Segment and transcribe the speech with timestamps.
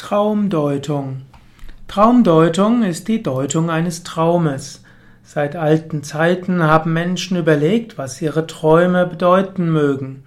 [0.00, 1.20] Traumdeutung.
[1.86, 4.82] Traumdeutung ist die Deutung eines Traumes.
[5.22, 10.24] Seit alten Zeiten haben Menschen überlegt, was ihre Träume bedeuten mögen.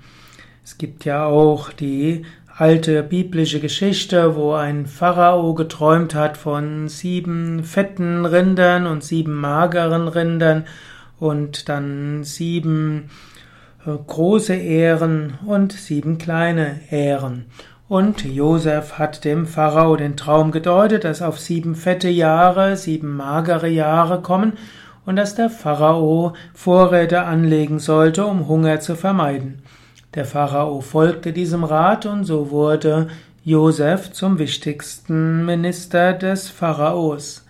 [0.63, 2.21] Es gibt ja auch die
[2.55, 10.08] alte biblische Geschichte, wo ein Pharao geträumt hat von sieben fetten Rindern und sieben mageren
[10.08, 10.66] Rindern
[11.20, 13.10] und dann sieben
[13.88, 17.46] äh, große Ähren und sieben kleine Ähren.
[17.89, 23.67] Und Josef hat dem Pharao den Traum gedeutet, dass auf sieben fette Jahre, sieben magere
[23.67, 24.53] Jahre kommen
[25.05, 29.61] und dass der Pharao Vorräte anlegen sollte, um Hunger zu vermeiden.
[30.16, 33.08] Der Pharao folgte diesem Rat und so wurde
[33.44, 37.45] Josef zum wichtigsten Minister des Pharaos.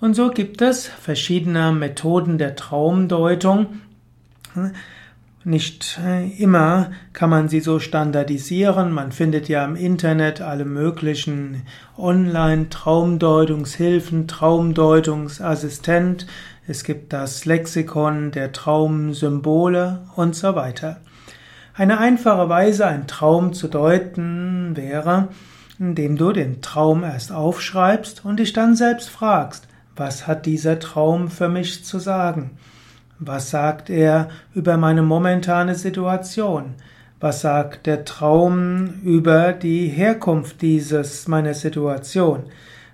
[0.00, 3.66] Und so gibt es verschiedene Methoden der Traumdeutung.
[5.42, 8.92] Nicht äh, immer kann man sie so standardisieren.
[8.92, 11.62] Man findet ja im Internet alle möglichen
[11.96, 16.26] Online-Traumdeutungshilfen, Traumdeutungsassistent.
[16.68, 21.00] Es gibt das Lexikon der Traumsymbole und so weiter.
[21.72, 25.28] Eine einfache Weise, einen Traum zu deuten, wäre,
[25.78, 31.30] indem du den Traum erst aufschreibst und dich dann selbst fragst, was hat dieser Traum
[31.30, 32.58] für mich zu sagen?
[33.22, 36.74] Was sagt er über meine momentane Situation?
[37.20, 42.44] Was sagt der Traum über die Herkunft dieses meiner Situation?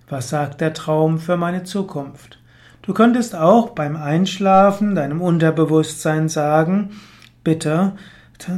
[0.08, 2.41] Was sagt der Traum für meine Zukunft?
[2.83, 7.00] Du könntest auch beim Einschlafen deinem Unterbewusstsein sagen,
[7.44, 7.92] bitte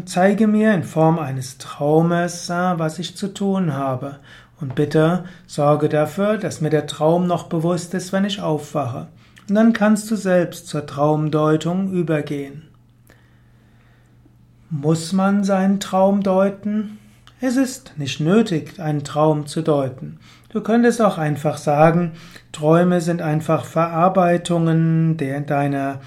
[0.06, 4.20] zeige mir in Form eines Traumes, was ich zu tun habe.
[4.58, 9.08] Und bitte sorge dafür, dass mir der Traum noch bewusst ist, wenn ich aufwache.
[9.48, 12.64] Und dann kannst du selbst zur Traumdeutung übergehen.
[14.68, 16.98] Muss man seinen Traum deuten?
[17.40, 20.18] Es ist nicht nötig, einen Traum zu deuten.
[20.50, 22.12] Du könntest auch einfach sagen,
[22.52, 26.00] Träume sind einfach Verarbeitungen der, deiner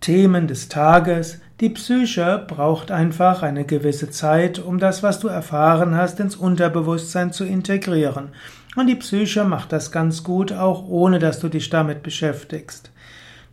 [0.00, 1.40] Themen des Tages.
[1.60, 7.32] Die Psyche braucht einfach eine gewisse Zeit, um das, was du erfahren hast, ins Unterbewusstsein
[7.32, 8.30] zu integrieren.
[8.78, 12.92] Und die Psyche macht das ganz gut, auch ohne dass du dich damit beschäftigst.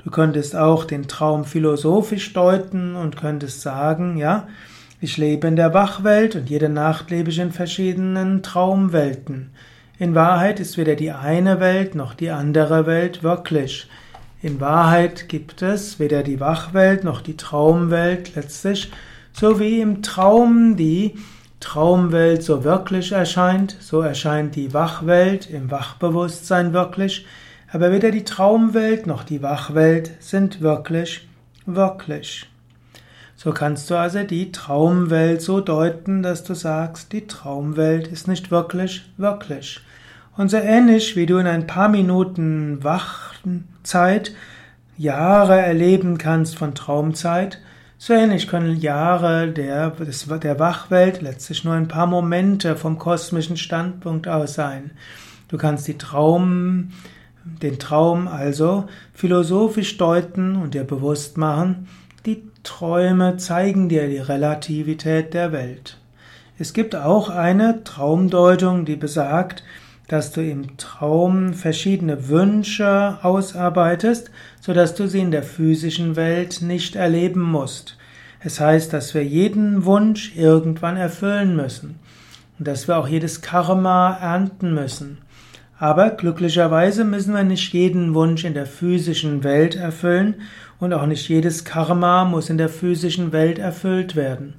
[0.03, 4.47] Du könntest auch den Traum philosophisch deuten und könntest sagen, ja,
[5.01, 9.49] ich lebe in der Wachwelt und jede Nacht lebe ich in verschiedenen Traumwelten.
[9.97, 13.89] In Wahrheit ist weder die eine Welt noch die andere Welt wirklich.
[14.43, 18.91] In Wahrheit gibt es weder die Wachwelt noch die Traumwelt letztlich,
[19.33, 21.15] so wie im Traum die
[21.65, 27.25] Traumwelt so wirklich erscheint, so erscheint die Wachwelt im Wachbewusstsein wirklich,
[27.71, 31.27] aber weder die Traumwelt noch die Wachwelt sind wirklich
[31.65, 32.47] wirklich.
[33.35, 38.51] So kannst du also die Traumwelt so deuten, dass du sagst, die Traumwelt ist nicht
[38.51, 39.81] wirklich wirklich.
[40.37, 44.33] Und so ähnlich wie du in ein paar Minuten Wachzeit
[44.97, 47.59] Jahre erleben kannst von Traumzeit,
[48.05, 54.27] so ähnlich können Jahre der, der Wachwelt letztlich nur ein paar Momente vom kosmischen Standpunkt
[54.27, 54.91] aus sein.
[55.47, 56.91] Du kannst die Traum,
[57.43, 61.87] den Traum also philosophisch deuten und dir bewusst machen,
[62.27, 65.97] die Träume zeigen dir die Relativität der Welt.
[66.59, 69.63] Es gibt auch eine Traumdeutung, die besagt,
[70.07, 76.61] dass du im Traum verschiedene Wünsche ausarbeitest, so dass du sie in der physischen Welt
[76.61, 77.97] nicht erleben musst.
[78.39, 81.99] Es heißt, dass wir jeden Wunsch irgendwann erfüllen müssen
[82.59, 85.17] und dass wir auch jedes Karma ernten müssen.
[85.77, 90.35] Aber glücklicherweise müssen wir nicht jeden Wunsch in der physischen Welt erfüllen
[90.79, 94.55] und auch nicht jedes Karma muss in der physischen Welt erfüllt werden.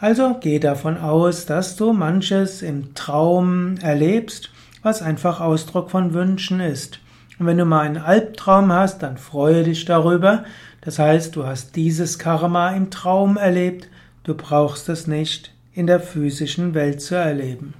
[0.00, 4.50] Also geh davon aus, dass du manches im Traum erlebst,
[4.80, 7.00] was einfach Ausdruck von Wünschen ist.
[7.40, 10.44] Und wenn du mal einen Albtraum hast, dann freue dich darüber.
[10.82, 13.88] Das heißt, du hast dieses Karma im Traum erlebt,
[14.22, 17.74] du brauchst es nicht in der physischen Welt zu erleben.